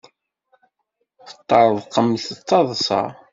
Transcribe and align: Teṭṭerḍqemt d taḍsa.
Teṭṭerḍqemt 1.27 2.25
d 2.37 2.39
taḍsa. 2.47 3.01